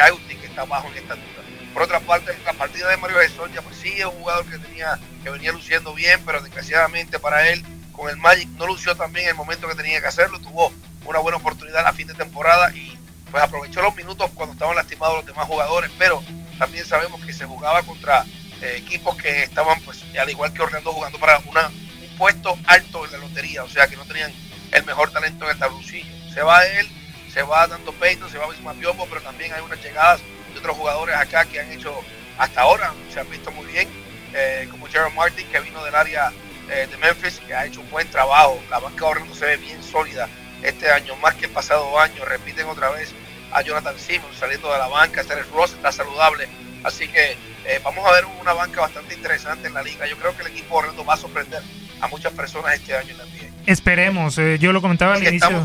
Agustín 0.00 0.40
que 0.40 0.46
está 0.46 0.64
bajo 0.64 0.88
en 0.88 0.98
estatura. 0.98 1.42
Por 1.72 1.82
otra 1.82 2.00
parte, 2.00 2.36
la 2.44 2.52
partida 2.52 2.88
de 2.88 2.96
Mario 2.96 3.18
Gesson 3.18 3.52
ya 3.52 3.62
pues 3.62 3.76
sí 3.76 3.92
es 3.96 4.04
un 4.04 4.12
jugador 4.12 4.46
que 4.46 4.58
tenía 4.58 4.98
que 5.22 5.30
venía 5.30 5.52
luciendo 5.52 5.94
bien, 5.94 6.20
pero 6.24 6.40
desgraciadamente 6.40 7.18
para 7.18 7.48
él 7.48 7.64
con 7.92 8.10
el 8.10 8.16
Magic 8.16 8.48
no 8.50 8.66
lució 8.66 8.96
también 8.96 9.28
el 9.28 9.34
momento 9.34 9.68
que 9.68 9.74
tenía 9.74 10.00
que 10.00 10.06
hacerlo, 10.06 10.38
tuvo 10.40 10.72
una 11.04 11.18
buena 11.18 11.38
oportunidad 11.38 11.86
a 11.86 11.92
fin 11.92 12.06
de 12.06 12.14
temporada 12.14 12.74
y 12.74 12.96
pues 13.30 13.42
aprovechó 13.42 13.82
los 13.82 13.94
minutos 13.96 14.30
cuando 14.34 14.52
estaban 14.52 14.76
lastimados 14.76 15.16
los 15.16 15.26
demás 15.26 15.46
jugadores, 15.46 15.90
pero 15.98 16.22
también 16.58 16.84
sabemos 16.84 17.24
que 17.24 17.32
se 17.32 17.44
jugaba 17.44 17.82
contra 17.82 18.24
eh, 18.62 18.76
equipos 18.78 19.16
que 19.16 19.42
estaban 19.42 19.80
pues 19.82 20.04
al 20.18 20.30
igual 20.30 20.52
que 20.52 20.62
Orlando 20.62 20.92
jugando 20.92 21.18
para 21.18 21.38
una, 21.46 21.70
un 22.14 22.18
puesto 22.18 22.56
alto 22.66 23.04
en 23.04 23.12
la 23.12 23.18
lotería, 23.18 23.64
o 23.64 23.68
sea 23.68 23.88
que 23.88 23.96
no 23.96 24.04
tenían 24.04 24.32
el 24.72 24.84
mejor 24.84 25.10
talento 25.10 25.44
en 25.44 25.50
el 25.50 25.58
tabloncillo. 25.58 26.12
Se 26.32 26.42
va 26.42 26.64
él, 26.64 26.88
se 27.32 27.42
va 27.42 27.66
tanto 27.66 27.92
Peyton, 27.92 28.30
se 28.30 28.38
va 28.38 28.48
Bismarck 28.48 28.78
Biombo, 28.78 29.06
pero 29.08 29.20
también 29.20 29.52
hay 29.52 29.60
unas 29.60 29.82
llegadas 29.82 30.20
de 30.52 30.58
otros 30.58 30.76
jugadores 30.76 31.16
acá 31.16 31.44
que 31.44 31.60
han 31.60 31.70
hecho 31.72 31.94
hasta 32.38 32.62
ahora, 32.62 32.92
se 33.12 33.20
han 33.20 33.30
visto 33.30 33.50
muy 33.52 33.66
bien, 33.66 33.88
eh, 34.32 34.68
como 34.70 34.88
Jaron 34.88 35.14
Martin 35.14 35.46
que 35.48 35.60
vino 35.60 35.84
del 35.84 35.94
área 35.94 36.32
eh, 36.70 36.86
de 36.90 36.96
Memphis, 36.96 37.40
que 37.40 37.54
ha 37.54 37.66
hecho 37.66 37.80
un 37.80 37.90
buen 37.90 38.08
trabajo. 38.10 38.62
La 38.70 38.78
banca 38.78 39.04
Orlando 39.04 39.34
se 39.34 39.46
ve 39.46 39.56
bien 39.56 39.82
sólida 39.82 40.28
este 40.62 40.90
año, 40.90 41.16
más 41.16 41.34
que 41.34 41.46
el 41.46 41.52
pasado 41.52 41.98
año. 41.98 42.24
Repiten 42.24 42.66
otra 42.66 42.90
vez 42.90 43.12
a 43.52 43.60
Jonathan 43.62 43.98
Simmons 43.98 44.36
saliendo 44.38 44.72
de 44.72 44.78
la 44.78 44.88
banca. 44.88 45.22
Terence 45.24 45.50
Ross 45.52 45.72
está 45.72 45.92
saludable. 45.92 46.48
Así 46.82 47.08
que 47.08 47.36
eh, 47.64 47.80
vamos 47.82 48.06
a 48.06 48.12
ver 48.12 48.24
una 48.40 48.52
banca 48.52 48.80
bastante 48.80 49.14
interesante 49.14 49.68
en 49.68 49.74
la 49.74 49.82
liga. 49.82 50.06
Yo 50.06 50.16
creo 50.16 50.36
que 50.36 50.42
el 50.42 50.48
equipo 50.48 50.76
Orlando 50.76 51.04
va 51.04 51.14
a 51.14 51.18
sorprender 51.18 51.62
a 52.00 52.08
muchas 52.08 52.32
personas 52.32 52.74
este 52.74 52.94
año 52.96 53.14
también. 53.16 53.43
Esperemos, 53.66 54.38
eh, 54.38 54.58
yo 54.60 54.72
lo 54.72 54.82
comentaba 54.82 55.14
al 55.14 55.26
inicio. 55.26 55.62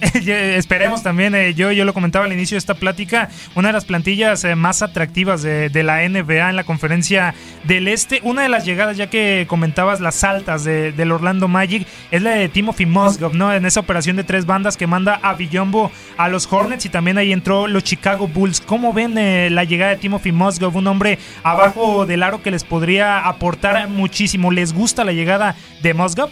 Esperemos 0.28 1.02
también, 1.02 1.34
eh, 1.34 1.54
yo, 1.54 1.72
yo 1.72 1.84
lo 1.84 1.92
comentaba 1.92 2.24
al 2.24 2.32
inicio 2.32 2.54
de 2.54 2.58
esta 2.58 2.74
plática, 2.74 3.30
una 3.54 3.68
de 3.68 3.72
las 3.72 3.84
plantillas 3.84 4.44
eh, 4.44 4.54
más 4.54 4.82
atractivas 4.82 5.42
de, 5.42 5.70
de, 5.70 5.82
la 5.82 6.08
NBA 6.08 6.50
en 6.50 6.56
la 6.56 6.64
conferencia 6.64 7.34
del 7.64 7.88
Este. 7.88 8.20
Una 8.22 8.42
de 8.42 8.48
las 8.48 8.64
llegadas, 8.64 8.96
ya 8.96 9.08
que 9.10 9.46
comentabas 9.48 10.00
las 10.00 10.22
altas 10.24 10.64
de, 10.64 10.92
del 10.92 11.12
Orlando 11.12 11.48
Magic, 11.48 11.86
es 12.10 12.22
la 12.22 12.30
de 12.30 12.48
Timothy 12.48 12.86
Mozgov, 12.86 13.34
¿no? 13.34 13.52
En 13.52 13.66
esa 13.66 13.80
operación 13.80 14.16
de 14.16 14.24
tres 14.24 14.46
bandas 14.46 14.76
que 14.76 14.86
manda 14.86 15.18
a 15.22 15.34
Villombo 15.34 15.90
a 16.16 16.28
los 16.28 16.50
Hornets 16.50 16.86
y 16.86 16.88
también 16.88 17.18
ahí 17.18 17.32
entró 17.32 17.66
los 17.66 17.84
Chicago 17.84 18.28
Bulls. 18.28 18.60
¿Cómo 18.60 18.92
ven 18.92 19.18
eh, 19.18 19.50
la 19.50 19.64
llegada 19.64 19.92
de 19.92 19.98
Timothy 19.98 20.32
Mozgov? 20.32 20.76
Un 20.76 20.86
hombre 20.86 21.18
abajo 21.42 22.06
del 22.06 22.22
aro 22.22 22.42
que 22.42 22.50
les 22.50 22.64
podría 22.64 23.26
aportar 23.26 23.88
muchísimo. 23.88 24.50
¿Les 24.50 24.72
gusta 24.72 25.04
la 25.04 25.12
llegada 25.12 25.56
de 25.82 25.94
Mozgov? 25.94 26.30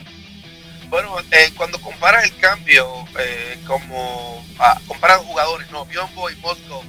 Bueno, 0.88 1.16
eh, 1.32 1.52
cuando 1.56 1.80
comparas 1.80 2.24
el 2.24 2.36
cambio, 2.36 2.86
eh, 3.18 3.58
como 3.66 4.44
ah, 4.58 4.80
comparas 4.86 5.18
jugadores, 5.18 5.70
no, 5.70 5.84
Biombo 5.84 6.30
y 6.30 6.36
Moscow, 6.36 6.82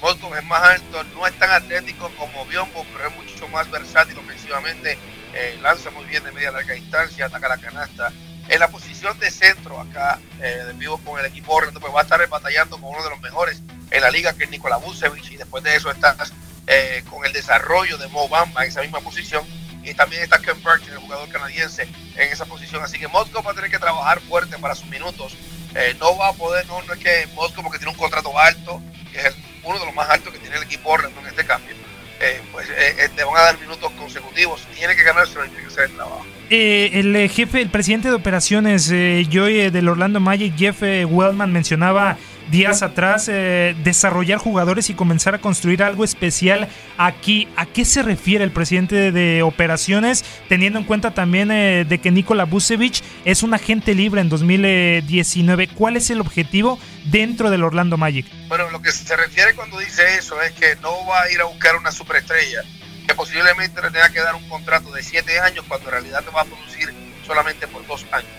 Moscow 0.00 0.34
es 0.34 0.44
más 0.44 0.62
alto, 0.62 1.04
no 1.14 1.26
es 1.26 1.38
tan 1.38 1.50
atlético 1.50 2.10
como 2.16 2.46
Biombo, 2.46 2.86
pero 2.92 3.08
es 3.08 3.16
mucho 3.16 3.48
más 3.48 3.70
versátil 3.70 4.16
ofensivamente, 4.18 4.96
eh, 5.34 5.58
lanza 5.60 5.90
muy 5.90 6.04
bien 6.06 6.24
de 6.24 6.32
media 6.32 6.52
larga 6.52 6.74
distancia, 6.74 7.26
ataca 7.26 7.48
la 7.48 7.58
canasta. 7.58 8.12
En 8.48 8.58
la 8.58 8.68
posición 8.68 9.18
de 9.20 9.30
centro 9.30 9.80
acá, 9.80 10.18
eh, 10.40 10.64
de 10.66 10.72
vivo 10.72 10.98
con 10.98 11.20
el 11.20 11.26
equipo 11.26 11.52
Orlando, 11.54 11.78
pues 11.80 11.94
va 11.94 12.00
a 12.00 12.02
estar 12.02 12.26
batallando 12.28 12.80
con 12.80 12.90
uno 12.90 13.04
de 13.04 13.10
los 13.10 13.20
mejores 13.20 13.62
en 13.90 14.00
la 14.00 14.10
liga, 14.10 14.32
que 14.32 14.44
es 14.44 14.50
Nikola 14.50 14.76
Vucevic, 14.76 15.30
y 15.30 15.36
después 15.36 15.62
de 15.62 15.76
eso 15.76 15.90
estás 15.90 16.32
eh, 16.66 17.04
con 17.08 17.24
el 17.24 17.32
desarrollo 17.32 17.98
de 17.98 18.08
Mo 18.08 18.28
Bamba 18.28 18.64
en 18.64 18.70
esa 18.70 18.80
misma 18.80 19.00
posición 19.00 19.44
y 19.82 19.94
también 19.94 20.22
está 20.22 20.38
Ken 20.38 20.60
Burke, 20.62 20.88
el 20.90 20.98
jugador 20.98 21.28
canadiense, 21.28 21.88
en 22.16 22.32
esa 22.32 22.44
posición. 22.44 22.82
Así 22.82 22.98
que 22.98 23.08
Moscow 23.08 23.42
va 23.42 23.52
a 23.52 23.54
tener 23.54 23.70
que 23.70 23.78
trabajar 23.78 24.20
fuerte 24.20 24.58
para 24.58 24.74
sus 24.74 24.86
minutos. 24.86 25.36
Eh, 25.74 25.94
no 26.00 26.16
va 26.16 26.28
a 26.28 26.32
poder, 26.32 26.66
no, 26.66 26.82
no 26.82 26.92
es 26.92 26.98
que 26.98 27.28
Moscow, 27.34 27.62
porque 27.62 27.78
tiene 27.78 27.92
un 27.92 27.98
contrato 27.98 28.36
alto, 28.38 28.82
que 29.12 29.18
es 29.18 29.26
el, 29.26 29.34
uno 29.64 29.78
de 29.78 29.86
los 29.86 29.94
más 29.94 30.08
altos 30.10 30.32
que 30.32 30.38
tiene 30.38 30.56
el 30.56 30.62
equipo 30.64 30.90
Orlando 30.90 31.20
en 31.20 31.26
este 31.26 31.44
cambio, 31.44 31.74
eh, 32.20 32.40
pues 32.52 32.68
eh, 32.70 33.08
le 33.16 33.24
van 33.24 33.36
a 33.36 33.40
dar 33.40 33.58
minutos 33.58 33.90
consecutivos. 33.92 34.66
Tiene 34.74 34.96
que 34.96 35.02
ganárselo 35.02 35.46
y 35.46 35.48
tiene 35.48 35.62
que 35.62 35.72
hacer 35.72 35.84
el 35.84 35.96
trabajo. 35.96 36.26
el 36.50 37.30
jefe, 37.30 37.60
el 37.62 37.70
presidente 37.70 38.08
de 38.08 38.14
operaciones, 38.14 38.88
Joy 38.88 39.70
del 39.70 39.88
Orlando 39.88 40.20
Magic, 40.20 40.54
Jeff 40.56 40.82
Wellman, 40.82 41.52
mencionaba 41.52 42.18
días 42.50 42.82
atrás 42.82 43.28
eh, 43.28 43.74
desarrollar 43.84 44.38
jugadores 44.38 44.90
y 44.90 44.94
comenzar 44.94 45.34
a 45.34 45.38
construir 45.38 45.82
algo 45.82 46.04
especial 46.04 46.68
aquí. 46.98 47.48
¿A 47.56 47.66
qué 47.66 47.84
se 47.84 48.02
refiere 48.02 48.44
el 48.44 48.50
presidente 48.50 49.12
de, 49.12 49.42
operaciones, 49.42 50.24
teniendo 50.48 50.78
en 50.78 50.84
cuenta 50.84 51.12
también 51.12 51.50
eh, 51.50 51.84
de 51.88 51.98
que 51.98 52.10
Nikola 52.10 52.44
Vucevic 52.44 53.02
es 53.24 53.42
un 53.42 53.54
agente 53.54 53.94
libre 53.94 54.20
en 54.20 54.28
2019? 54.28 55.68
¿Cuál 55.68 55.96
es 55.96 56.10
el 56.10 56.20
objetivo 56.20 56.78
dentro 57.04 57.50
del 57.50 57.62
Orlando 57.62 57.96
Magic? 57.96 58.26
Bueno, 58.48 58.68
lo 58.70 58.82
que 58.82 58.92
se 58.92 59.16
refiere 59.16 59.54
cuando 59.54 59.78
dice 59.78 60.02
eso 60.18 60.40
es 60.42 60.52
que 60.52 60.76
no 60.82 61.06
va 61.06 61.22
a 61.22 61.30
ir 61.30 61.40
a 61.40 61.44
buscar 61.44 61.76
una 61.76 61.92
superestrella, 61.92 62.62
que 63.06 63.14
posiblemente 63.14 63.80
le 63.80 63.90
tenga 63.90 64.10
que 64.10 64.20
dar 64.20 64.34
un 64.34 64.48
contrato 64.48 64.92
de 64.92 65.02
siete 65.02 65.38
años 65.40 65.64
cuando 65.68 65.86
en 65.88 65.92
realidad 65.92 66.24
te 66.24 66.30
va 66.30 66.42
a 66.42 66.44
producir 66.44 66.92
solamente 67.26 67.66
por 67.68 67.86
dos 67.86 68.04
años. 68.12 68.30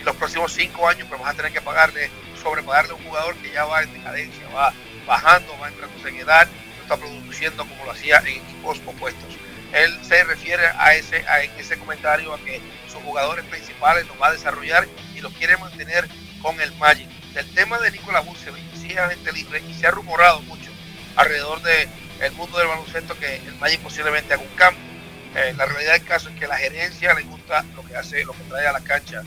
Y 0.00 0.04
los 0.04 0.14
próximos 0.16 0.52
cinco 0.52 0.88
años 0.88 1.06
pues 1.08 1.20
vas 1.20 1.34
a 1.34 1.36
tener 1.36 1.52
que 1.52 1.60
pagarle 1.60 2.10
sobrepagarle 2.46 2.92
a 2.92 2.94
un 2.94 3.02
jugador 3.02 3.34
que 3.36 3.50
ya 3.50 3.64
va 3.64 3.82
en 3.82 3.92
decadencia, 3.92 4.48
va 4.54 4.72
bajando, 5.04 5.58
va 5.58 5.68
entrando 5.68 6.08
en 6.08 6.16
edad, 6.16 6.46
no 6.76 6.82
está 6.82 6.96
produciendo 6.96 7.66
como 7.66 7.84
lo 7.84 7.90
hacía 7.90 8.18
en 8.18 8.40
equipos 8.40 8.80
opuestos. 8.86 9.36
Él 9.72 9.98
se 10.02 10.22
refiere 10.22 10.64
a 10.78 10.94
ese, 10.94 11.26
a 11.26 11.42
ese 11.42 11.76
comentario 11.76 12.32
a 12.32 12.38
que 12.38 12.60
sus 12.86 13.02
jugadores 13.02 13.44
principales 13.46 14.06
los 14.06 14.20
va 14.22 14.28
a 14.28 14.32
desarrollar 14.32 14.86
y 15.16 15.20
los 15.20 15.32
quiere 15.32 15.56
mantener 15.56 16.08
con 16.40 16.60
el 16.60 16.72
Magic. 16.76 17.08
El 17.34 17.52
tema 17.52 17.78
de 17.78 17.90
Nicolás 17.90 18.24
Vucevic, 18.24 18.74
sí 18.76 18.92
es 18.92 18.98
agente 18.98 19.32
libre 19.32 19.60
y 19.68 19.74
se 19.74 19.88
ha 19.88 19.90
rumorado 19.90 20.40
mucho 20.42 20.70
alrededor 21.16 21.60
del 21.62 21.88
el 22.20 22.32
mundo 22.32 22.58
del 22.58 22.68
baloncesto 22.68 23.18
que 23.18 23.36
el 23.36 23.56
Magic 23.56 23.80
posiblemente 23.80 24.34
haga 24.34 24.42
un 24.42 24.56
cambio. 24.56 24.84
Eh, 25.34 25.52
la 25.56 25.66
realidad 25.66 25.94
del 25.94 26.04
caso 26.04 26.28
es 26.28 26.36
que 26.38 26.46
la 26.46 26.56
gerencia 26.56 27.12
le 27.12 27.22
gusta 27.22 27.64
lo 27.74 27.82
que 27.82 27.96
hace, 27.96 28.24
lo 28.24 28.32
que 28.32 28.44
trae 28.44 28.68
a 28.68 28.72
la 28.72 28.80
cancha 28.80 29.22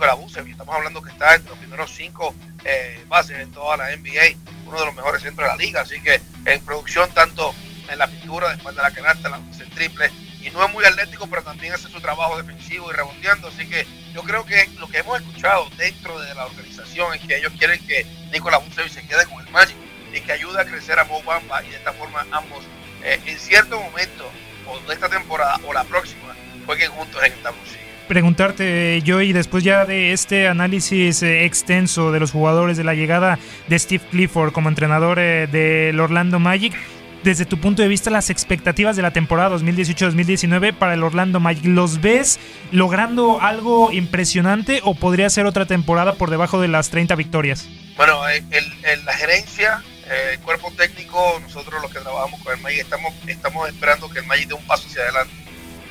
Nicolás 0.00 0.16
Vucevic. 0.16 0.52
Estamos 0.52 0.74
hablando 0.74 1.02
que 1.02 1.10
está 1.10 1.34
entre 1.34 1.50
los 1.50 1.58
primeros 1.58 1.90
cinco 1.94 2.34
eh, 2.64 3.04
bases 3.06 3.38
en 3.38 3.52
toda 3.52 3.76
la 3.76 3.94
NBA, 3.94 4.34
uno 4.64 4.78
de 4.80 4.86
los 4.86 4.94
mejores 4.94 5.20
centros 5.20 5.46
de 5.46 5.54
la 5.54 5.62
liga, 5.62 5.82
así 5.82 6.00
que 6.00 6.18
en 6.46 6.64
producción 6.64 7.10
tanto 7.10 7.54
en 7.86 7.98
la 7.98 8.06
pintura, 8.06 8.48
después 8.48 8.74
de 8.74 8.80
la 8.80 8.92
canasta, 8.92 9.28
la 9.28 9.36
el 9.36 9.70
triple, 9.72 10.10
y 10.40 10.48
no 10.48 10.64
es 10.64 10.72
muy 10.72 10.86
atlético, 10.86 11.26
pero 11.26 11.42
también 11.42 11.74
hace 11.74 11.90
su 11.90 12.00
trabajo 12.00 12.38
defensivo 12.38 12.90
y 12.90 12.96
reboteando, 12.96 13.48
así 13.48 13.66
que 13.68 13.86
yo 14.14 14.22
creo 14.22 14.46
que 14.46 14.70
lo 14.78 14.88
que 14.88 15.00
hemos 15.00 15.20
escuchado 15.20 15.68
dentro 15.76 16.18
de 16.18 16.34
la 16.34 16.46
organización 16.46 17.12
es 17.12 17.20
que 17.20 17.36
ellos 17.36 17.52
quieren 17.58 17.86
que 17.86 18.06
Nicolás 18.32 18.64
Vucevic 18.64 18.92
se 18.92 19.06
quede 19.06 19.26
con 19.26 19.44
el 19.44 19.52
Magic 19.52 19.76
y 20.14 20.20
que 20.22 20.32
ayude 20.32 20.62
a 20.62 20.64
crecer 20.64 20.98
a 20.98 21.04
Mo 21.04 21.22
Bamba 21.24 21.62
y 21.62 21.68
de 21.68 21.76
esta 21.76 21.92
forma 21.92 22.26
ambos 22.32 22.64
eh, 23.04 23.20
en 23.26 23.38
cierto 23.38 23.78
momento 23.78 24.30
o 24.66 24.78
de 24.78 24.94
esta 24.94 25.10
temporada 25.10 25.60
o 25.66 25.74
la 25.74 25.84
próxima 25.84 26.34
jueguen 26.64 26.90
juntos 26.90 27.22
en 27.22 27.34
el 27.34 27.42
tablocillo 27.42 27.89
preguntarte 28.10 29.00
yo 29.02 29.20
y 29.20 29.32
después 29.32 29.62
ya 29.62 29.84
de 29.84 30.12
este 30.12 30.48
análisis 30.48 31.22
eh, 31.22 31.44
extenso 31.44 32.10
de 32.10 32.18
los 32.18 32.32
jugadores 32.32 32.76
de 32.76 32.82
la 32.82 32.94
llegada 32.94 33.38
de 33.68 33.78
Steve 33.78 34.02
Clifford 34.10 34.50
como 34.50 34.68
entrenador 34.68 35.20
eh, 35.20 35.46
del 35.46 36.00
Orlando 36.00 36.40
Magic, 36.40 36.74
desde 37.22 37.44
tu 37.44 37.60
punto 37.60 37.82
de 37.82 37.88
vista 37.88 38.10
las 38.10 38.28
expectativas 38.28 38.96
de 38.96 39.02
la 39.02 39.12
temporada 39.12 39.56
2018-2019 39.56 40.74
para 40.74 40.94
el 40.94 41.04
Orlando 41.04 41.38
Magic, 41.38 41.64
¿los 41.66 42.00
ves 42.00 42.40
logrando 42.72 43.40
algo 43.40 43.92
impresionante 43.92 44.80
o 44.82 44.96
podría 44.96 45.30
ser 45.30 45.46
otra 45.46 45.66
temporada 45.66 46.14
por 46.14 46.30
debajo 46.30 46.60
de 46.60 46.66
las 46.66 46.90
30 46.90 47.14
victorias? 47.14 47.68
Bueno, 47.96 48.28
en 48.28 49.04
la 49.04 49.12
gerencia, 49.12 49.84
el 50.32 50.40
cuerpo 50.40 50.72
técnico, 50.76 51.38
nosotros 51.42 51.80
los 51.80 51.92
que 51.92 52.00
trabajamos 52.00 52.42
con 52.42 52.54
el 52.54 52.60
Magic 52.60 52.80
estamos, 52.80 53.14
estamos 53.28 53.68
esperando 53.68 54.10
que 54.10 54.18
el 54.18 54.26
Magic 54.26 54.48
dé 54.48 54.54
un 54.54 54.66
paso 54.66 54.88
hacia 54.88 55.02
adelante 55.02 55.39
eh, 55.39 55.39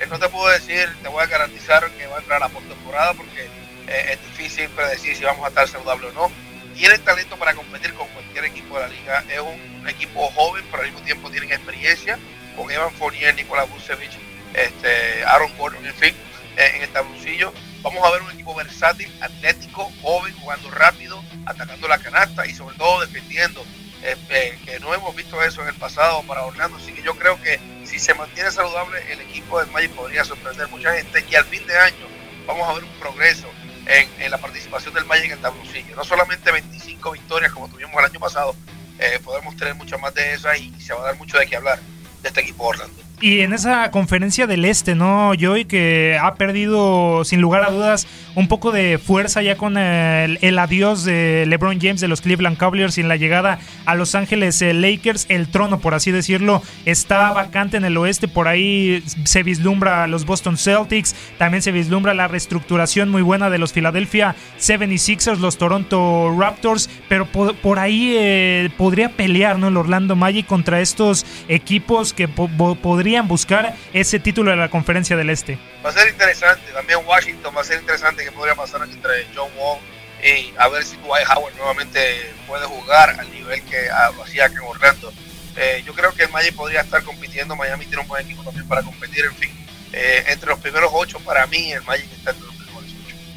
no 0.07 0.19
te 0.19 0.29
puedo 0.29 0.47
decir, 0.49 0.89
te 1.01 1.09
voy 1.09 1.23
a 1.23 1.27
garantizar 1.27 1.89
que 1.91 2.07
va 2.07 2.17
a 2.17 2.19
entrar 2.19 2.41
a 2.41 2.47
la 2.47 2.53
postemporada 2.53 3.13
porque 3.13 3.49
eh, 3.87 4.13
es 4.13 4.21
difícil 4.21 4.69
predecir 4.69 5.15
si 5.15 5.23
vamos 5.23 5.43
a 5.45 5.49
estar 5.49 5.67
saludables 5.67 6.15
o 6.15 6.29
no. 6.29 6.31
tienen 6.75 7.01
talento 7.03 7.37
para 7.37 7.53
competir 7.53 7.93
con 7.93 8.07
cualquier 8.09 8.45
equipo 8.45 8.75
de 8.75 8.81
la 8.81 8.87
liga. 8.87 9.23
Es 9.29 9.39
un 9.39 9.87
equipo 9.89 10.27
joven, 10.31 10.63
pero 10.71 10.83
al 10.83 10.89
mismo 10.89 11.03
tiempo 11.03 11.29
tienen 11.29 11.51
experiencia 11.51 12.17
con 12.55 12.71
Evan 12.71 12.93
Fournier, 12.93 13.35
Nicolás 13.35 13.69
Vucevic, 13.69 14.11
este, 14.53 15.23
Aaron 15.25 15.55
Gordon, 15.57 15.85
en 15.85 15.95
fin, 15.95 16.15
eh, 16.57 16.71
en 16.75 16.81
el 16.83 16.89
tabloncillo. 16.89 17.53
Vamos 17.81 18.05
a 18.05 18.11
ver 18.11 18.21
un 18.21 18.31
equipo 18.31 18.53
versátil, 18.53 19.11
atlético, 19.21 19.91
joven, 20.01 20.33
jugando 20.39 20.69
rápido, 20.71 21.23
atacando 21.45 21.87
la 21.87 21.97
canasta 21.97 22.45
y 22.45 22.53
sobre 22.53 22.77
todo 22.77 23.01
defendiendo. 23.01 23.65
Eh, 24.01 24.57
que 24.65 24.79
no 24.79 24.93
hemos 24.93 25.13
visto 25.13 25.43
eso 25.43 25.61
en 25.61 25.67
el 25.67 25.75
pasado 25.75 26.23
para 26.23 26.45
Orlando, 26.45 26.77
así 26.77 26.93
que 26.93 27.01
yo 27.01 27.15
creo 27.15 27.41
que 27.41 27.59
si 27.89 27.97
se 27.97 28.13
mantiene 28.13 28.51
saludable 28.51 29.01
el 29.11 29.21
equipo 29.21 29.59
del 29.59 29.71
Magic 29.71 29.91
podría 29.91 30.23
sorprender 30.23 30.67
mucha 30.67 30.93
gente 30.93 31.25
y 31.27 31.35
al 31.35 31.45
fin 31.45 31.65
de 31.65 31.75
año 31.75 32.05
vamos 32.45 32.69
a 32.69 32.73
ver 32.73 32.83
un 32.83 32.99
progreso 32.99 33.47
en, 33.87 34.29
la 34.29 34.37
participación 34.37 34.93
del 34.93 35.05
Magic 35.05 35.25
en 35.25 35.31
el 35.31 35.39
tabloncillo. 35.39 35.95
No 35.95 36.03
solamente 36.03 36.51
25 36.51 37.11
victorias 37.11 37.51
como 37.51 37.67
tuvimos 37.67 37.95
el 37.97 38.05
año 38.05 38.19
pasado, 38.19 38.55
eh, 38.99 39.19
podemos 39.23 39.55
tener 39.57 39.73
muchas 39.73 39.99
más 39.99 40.13
de 40.13 40.33
esas 40.33 40.59
y, 40.59 40.71
se 40.79 40.93
va 40.93 41.01
a 41.01 41.05
dar 41.05 41.17
mucho 41.17 41.39
de 41.39 41.47
qué 41.47 41.55
hablar 41.55 41.79
de 42.21 42.27
este 42.27 42.41
equipo 42.41 42.65
Orlando. 42.65 43.01
Y 43.21 43.41
en 43.41 43.51
esa 43.51 43.91
conferencia 43.91 44.47
del 44.47 44.63
Este, 44.63 44.95
¿no, 44.95 45.33
Joey? 45.37 45.65
Que 45.65 46.17
ha 46.21 46.35
perdido, 46.35 47.25
sin 47.25 47.41
lugar 47.41 47.63
a 47.63 47.69
dudas, 47.69 48.07
un 48.35 48.47
poco 48.47 48.71
de 48.71 48.97
fuerza 48.97 49.41
ya 49.41 49.57
con 49.57 49.77
el, 49.77 50.57
adiós 50.57 51.03
de 51.03 51.43
LeBron 51.45 51.81
James 51.81 51.99
de 51.99 52.07
los 52.07 52.21
Cleveland 52.21 52.57
Cavaliers 52.57 52.97
y 52.97 53.01
en 53.01 53.09
la 53.09 53.17
llegada 53.17 53.59
a 53.85 53.95
Los 53.95 54.15
Ángeles 54.15 54.61
eh, 54.61 54.73
Lakers. 54.73 55.25
El 55.27 55.49
trono, 55.49 55.79
por 55.79 55.95
así 55.95 56.11
decirlo, 56.11 56.63
está 56.85 57.33
vacante 57.33 57.75
en 57.75 57.83
el 57.83 57.97
oeste. 57.97 58.29
Por 58.29 58.47
ahí 58.47 59.03
se 59.25 59.43
vislumbra 59.43 60.07
los 60.07 60.25
Boston 60.25 60.57
Celtics. 60.57 61.13
También 61.37 61.61
se 61.61 61.73
vislumbra 61.73 62.13
la 62.13 62.29
reestructuración 62.29 63.09
muy 63.09 63.21
buena 63.21 63.49
de 63.49 63.57
los 63.57 63.73
Philadelphia 63.73 64.33
76ers, 64.61 65.39
los 65.39 65.57
Toronto 65.57 66.33
Raptors. 66.39 66.89
Pero 67.09 67.25
por, 67.25 67.79
ahí 67.79 68.13
eh, 68.17 68.69
podría 68.77 69.09
pelear, 69.09 69.59
¿no? 69.59 69.67
El 69.67 69.75
Orlando 69.75 70.15
Magic 70.15 70.45
contra 70.45 70.79
estos 70.79 71.25
equipos 71.49 72.13
que 72.13 72.29
podrían 72.29 73.08
buscar 73.27 73.75
ese 73.93 74.19
título 74.19 74.51
de 74.51 74.57
la 74.57 74.69
conferencia 74.69 75.17
del 75.17 75.29
Este. 75.29 75.57
Va 75.83 75.89
a 75.89 75.93
ser 75.93 76.07
interesante, 76.09 76.71
también 76.71 76.99
Washington 77.05 77.53
va 77.55 77.61
a 77.61 77.63
ser 77.63 77.79
interesante 77.79 78.23
que 78.23 78.31
podría 78.31 78.55
pasar 78.55 78.81
entre 78.83 79.25
John 79.35 79.49
Wall 79.57 79.79
y 80.23 80.53
a 80.57 80.67
ver 80.67 80.83
si 80.83 80.97
Dwight 80.97 81.27
Howard 81.29 81.55
nuevamente 81.55 81.99
puede 82.47 82.65
jugar 82.65 83.19
al 83.19 83.31
nivel 83.31 83.61
que 83.63 83.89
ah, 83.89 84.11
hacía 84.23 84.45
en 84.45 84.59
Orlando. 84.59 85.13
Eh, 85.55 85.83
yo 85.85 85.93
creo 85.93 86.13
que 86.13 86.23
el 86.23 86.29
Magic 86.29 86.55
podría 86.55 86.81
estar 86.81 87.03
compitiendo, 87.03 87.55
Miami 87.55 87.85
tiene 87.85 88.01
un 88.01 88.07
buen 88.07 88.25
equipo 88.25 88.43
también 88.43 88.67
para 88.67 88.83
competir, 88.83 89.25
en 89.25 89.35
fin. 89.35 89.51
Eh, 89.91 90.23
entre 90.27 90.49
los 90.49 90.59
primeros 90.59 90.91
ocho 90.93 91.19
para 91.21 91.47
mí 91.47 91.71
el 91.71 91.81
Magic 91.81 92.07
está 92.13 92.31
los 92.33 92.48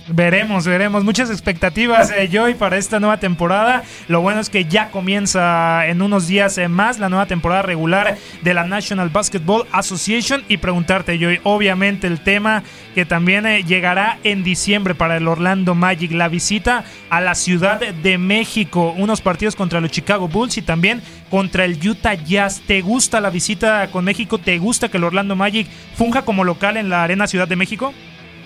Veremos, 0.09 0.67
veremos. 0.67 1.05
Muchas 1.05 1.31
expectativas, 1.31 2.11
eh, 2.11 2.29
Joy, 2.31 2.55
para 2.55 2.77
esta 2.77 2.99
nueva 2.99 3.19
temporada. 3.19 3.85
Lo 4.09 4.21
bueno 4.21 4.41
es 4.41 4.51
que 4.51 4.65
ya 4.65 4.91
comienza 4.91 5.87
en 5.87 6.03
unos 6.03 6.27
días 6.27 6.59
eh, 6.59 6.67
más 6.69 6.99
la 6.99 7.09
nueva 7.09 7.27
temporada 7.27 7.63
regular 7.63 8.17
de 8.43 8.55
la 8.55 8.65
National 8.65 9.11
Basketball 9.11 9.67
Association. 9.71 10.43
Y 10.49 10.57
preguntarte, 10.57 11.19
Joy, 11.19 11.41
obviamente 11.45 12.09
el 12.09 12.21
tema 12.21 12.65
que 12.97 13.07
también 13.07 13.47
eh, 13.47 13.63
llegará 13.63 14.19
en 14.25 14.43
diciembre 14.43 14.95
para 14.97 15.17
el 15.17 15.29
Orlando 15.29 15.75
Magic, 15.75 16.11
la 16.13 16.29
visita 16.29 16.85
a 17.09 17.21
la 17.21 17.37
Ciudad 17.37 17.81
de 17.81 18.19
México. 18.19 18.95
Unos 18.97 19.21
partidos 19.21 19.55
contra 19.55 19.81
los 19.81 19.93
Chicago 19.93 20.27
Bulls 20.27 20.59
y 20.59 20.63
también 20.63 21.01
contra 21.31 21.65
el 21.65 21.79
Utah 21.87 22.15
Jazz. 22.15 22.61
¿Te 22.67 22.81
gusta 22.81 23.21
la 23.21 23.31
visita 23.31 23.89
con 23.93 24.05
México? 24.05 24.39
¿Te 24.39 24.59
gusta 24.59 24.89
que 24.89 24.97
el 24.97 25.05
Orlando 25.05 25.37
Magic 25.37 25.69
funja 25.95 26.23
como 26.23 26.43
local 26.43 26.77
en 26.77 26.89
la 26.89 27.05
Arena 27.05 27.29
Ciudad 27.29 27.47
de 27.47 27.57
México? 27.57 27.95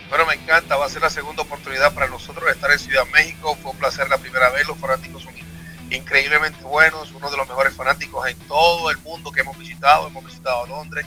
Bueno, 0.08 0.24
me 0.26 0.34
encanta, 0.34 0.76
va 0.76 0.86
a 0.86 0.88
ser 0.88 1.02
la 1.02 1.10
segunda 1.10 1.42
oportunidad 1.42 1.92
para 1.92 2.06
nosotros 2.06 2.48
estar 2.50 2.70
en 2.70 2.78
Ciudad 2.78 3.04
México. 3.12 3.56
Fue 3.60 3.72
un 3.72 3.78
placer 3.78 4.08
la 4.08 4.18
primera 4.18 4.50
vez, 4.50 4.66
los 4.66 4.78
fanáticos 4.78 5.24
son 5.24 5.34
increíblemente 5.90 6.62
buenos, 6.62 7.12
uno 7.12 7.30
de 7.30 7.36
los 7.36 7.48
mejores 7.48 7.74
fanáticos 7.74 8.26
en 8.28 8.38
todo 8.46 8.90
el 8.90 8.98
mundo 8.98 9.32
que 9.32 9.40
hemos 9.40 9.58
visitado. 9.58 10.06
Hemos 10.06 10.24
visitado 10.24 10.64
a 10.64 10.68
Londres, 10.68 11.06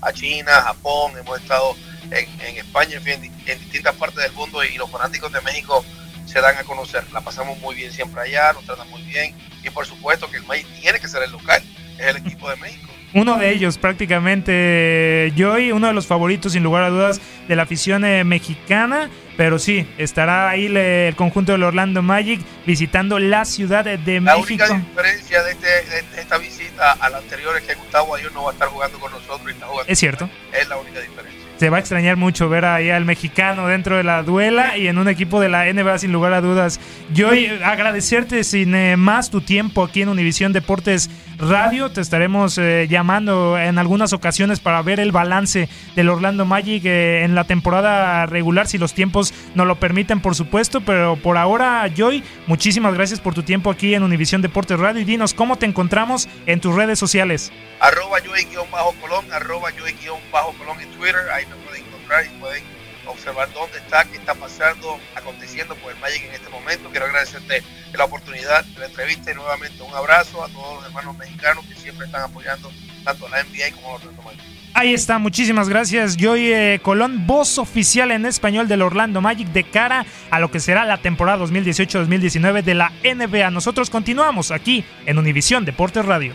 a 0.00 0.12
China, 0.12 0.60
Japón, 0.60 1.12
hemos 1.18 1.40
estado 1.40 1.76
en, 2.10 2.56
España, 2.56 2.96
en, 2.96 3.02
fin, 3.02 3.42
en 3.46 3.58
distintas 3.60 3.94
partes 3.94 4.22
del 4.22 4.32
mundo 4.32 4.62
y 4.64 4.76
los 4.76 4.90
fanáticos 4.90 5.32
de 5.32 5.40
México 5.42 5.84
se 6.26 6.40
dan 6.40 6.56
a 6.56 6.64
conocer. 6.64 7.10
La 7.12 7.20
pasamos 7.20 7.58
muy 7.58 7.76
bien 7.76 7.92
siempre 7.92 8.22
allá, 8.22 8.52
nos 8.52 8.64
tratan 8.64 8.90
muy 8.90 9.02
bien 9.02 9.36
y 9.62 9.70
por 9.70 9.86
supuesto 9.86 10.28
que 10.28 10.38
el 10.38 10.46
México 10.46 10.68
tiene 10.80 10.98
que 10.98 11.08
ser 11.08 11.22
el 11.22 11.30
local, 11.30 11.62
es 11.96 12.06
el 12.06 12.16
equipo 12.16 12.50
de 12.50 12.56
México. 12.56 12.91
Uno 13.14 13.36
de 13.36 13.50
ellos 13.50 13.78
prácticamente, 13.78 15.32
Joy, 15.36 15.72
uno 15.72 15.88
de 15.88 15.92
los 15.92 16.06
favoritos 16.06 16.52
sin 16.52 16.62
lugar 16.62 16.84
a 16.84 16.88
dudas 16.90 17.20
de 17.46 17.56
la 17.56 17.62
afición 17.64 18.04
eh, 18.04 18.24
mexicana. 18.24 19.10
Pero 19.36 19.58
sí, 19.58 19.86
estará 19.96 20.50
ahí 20.50 20.66
el 20.66 21.16
conjunto 21.16 21.52
del 21.52 21.62
Orlando 21.62 22.02
Magic 22.02 22.40
visitando 22.66 23.18
la 23.18 23.44
Ciudad 23.44 23.84
de 23.84 24.20
México. 24.20 24.26
La 24.26 24.36
única 24.36 24.68
diferencia 24.74 25.42
de, 25.42 25.52
este, 25.52 25.66
de, 25.66 26.20
esta 26.20 26.38
visita 26.38 26.92
a 26.92 27.08
la 27.08 27.18
anterior 27.18 27.56
es 27.56 27.62
que 27.64 27.74
Gustavo 27.74 28.14
Ayón 28.14 28.34
no 28.34 28.44
va 28.44 28.50
a 28.50 28.52
estar 28.52 28.68
jugando 28.68 28.98
con 28.98 29.10
nosotros 29.10 29.42
y 29.48 29.52
está 29.52 29.66
jugando. 29.66 29.90
Es 29.90 29.98
cierto. 29.98 30.28
Es 30.52 30.68
la 30.68 30.76
única 30.76 31.00
diferencia 31.00 31.21
se 31.62 31.70
va 31.70 31.76
a 31.76 31.80
extrañar 31.80 32.16
mucho 32.16 32.48
ver 32.48 32.64
ahí 32.64 32.90
al 32.90 33.04
mexicano 33.04 33.68
dentro 33.68 33.96
de 33.96 34.02
la 34.02 34.24
duela 34.24 34.76
y 34.76 34.88
en 34.88 34.98
un 34.98 35.06
equipo 35.06 35.38
de 35.38 35.48
la 35.48 35.72
NBA 35.72 35.98
sin 35.98 36.10
lugar 36.10 36.32
a 36.32 36.40
dudas. 36.40 36.80
Yo 37.14 37.28
agradecerte 37.64 38.42
sin 38.42 38.74
eh, 38.74 38.96
más 38.96 39.30
tu 39.30 39.42
tiempo 39.42 39.84
aquí 39.84 40.02
en 40.02 40.08
Univisión 40.08 40.52
Deportes 40.52 41.08
Radio. 41.38 41.92
Te 41.92 42.00
estaremos 42.00 42.58
eh, 42.58 42.88
llamando 42.90 43.56
en 43.56 43.78
algunas 43.78 44.12
ocasiones 44.12 44.58
para 44.58 44.82
ver 44.82 44.98
el 44.98 45.12
balance 45.12 45.68
del 45.94 46.08
Orlando 46.08 46.44
Magic 46.44 46.84
eh, 46.84 47.22
en 47.22 47.36
la 47.36 47.44
temporada 47.44 48.26
regular, 48.26 48.66
si 48.66 48.76
los 48.76 48.92
tiempos 48.92 49.32
nos 49.54 49.68
lo 49.68 49.76
permiten, 49.76 50.20
por 50.20 50.34
supuesto. 50.34 50.80
Pero 50.80 51.14
por 51.14 51.38
ahora, 51.38 51.88
Joy, 51.94 52.24
muchísimas 52.48 52.94
gracias 52.94 53.20
por 53.20 53.34
tu 53.34 53.44
tiempo 53.44 53.70
aquí 53.70 53.94
en 53.94 54.02
Univisión 54.02 54.42
Deportes 54.42 54.80
Radio 54.80 55.00
y 55.00 55.04
dinos 55.04 55.32
cómo 55.32 55.58
te 55.58 55.66
encontramos 55.66 56.28
en 56.46 56.60
tus 56.60 56.74
redes 56.74 56.98
sociales. 56.98 57.52
Arroba 57.78 58.18
Joy-Colón, 58.20 59.26
arroba 59.32 59.70
Joy-Colón 59.70 60.80
en 60.80 60.88
Twitter. 60.98 61.16
Observar 63.22 63.52
dónde 63.54 63.78
está, 63.78 64.04
qué 64.04 64.16
está 64.16 64.34
pasando, 64.34 64.98
aconteciendo 65.14 65.76
con 65.76 65.92
el 65.94 66.00
Magic 66.00 66.24
en 66.24 66.34
este 66.34 66.48
momento. 66.48 66.90
Quiero 66.90 67.06
agradecerte 67.06 67.62
la 67.92 68.04
oportunidad 68.04 68.64
de 68.64 68.80
la 68.80 68.86
entrevista 68.86 69.30
y 69.30 69.34
nuevamente 69.34 69.80
un 69.80 69.94
abrazo 69.94 70.44
a 70.44 70.48
todos 70.48 70.76
los 70.76 70.86
hermanos 70.86 71.16
mexicanos 71.16 71.64
que 71.66 71.76
siempre 71.76 72.06
están 72.06 72.22
apoyando 72.22 72.70
tanto 73.04 73.28
la 73.28 73.44
NBA 73.44 73.76
como 73.76 73.92
los 73.92 74.00
Orlando 74.00 74.22
Magic. 74.22 74.40
Ahí 74.74 74.94
está, 74.94 75.18
muchísimas 75.18 75.68
gracias. 75.68 76.16
Joy 76.16 76.52
eh, 76.52 76.80
Colón, 76.82 77.26
voz 77.26 77.58
oficial 77.58 78.10
en 78.10 78.26
español 78.26 78.66
del 78.66 78.82
Orlando 78.82 79.20
Magic 79.20 79.48
de 79.48 79.64
cara 79.64 80.04
a 80.30 80.40
lo 80.40 80.50
que 80.50 80.58
será 80.58 80.84
la 80.84 80.98
temporada 80.98 81.44
2018-2019 81.44 82.62
de 82.62 82.74
la 82.74 82.90
NBA. 83.04 83.50
Nosotros 83.50 83.88
continuamos 83.90 84.50
aquí 84.50 84.84
en 85.06 85.18
Univisión 85.18 85.64
Deportes 85.64 86.04
Radio. 86.04 86.34